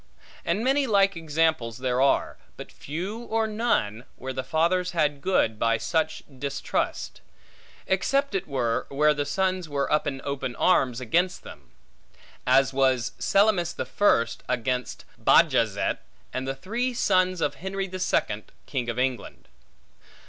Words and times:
And 0.43 0.63
many 0.63 0.87
like 0.87 1.15
examples 1.15 1.77
there 1.77 2.01
are; 2.01 2.37
but 2.57 2.71
few 2.71 3.19
or 3.25 3.45
none, 3.45 4.05
where 4.15 4.33
the 4.33 4.43
fathers 4.43 4.93
had 4.93 5.21
good 5.21 5.59
by 5.59 5.77
such 5.77 6.23
distrust; 6.39 7.21
except 7.85 8.33
it 8.33 8.47
were, 8.47 8.87
where 8.89 9.13
the 9.13 9.27
sons 9.27 9.69
were 9.69 9.93
up 9.93 10.07
in 10.07 10.19
open 10.23 10.55
arms 10.55 11.01
against 11.01 11.43
them; 11.43 11.69
as 12.47 12.73
was 12.73 13.11
Selymus 13.19 13.73
the 13.73 13.85
First 13.85 14.41
against 14.49 15.05
Bajazet; 15.23 15.99
and 16.33 16.47
the 16.47 16.55
three 16.55 16.95
sons 16.95 17.39
of 17.39 17.53
Henry 17.61 17.85
the 17.87 17.99
Second, 17.99 18.45
King 18.65 18.89
of 18.89 18.97
England. 18.97 19.49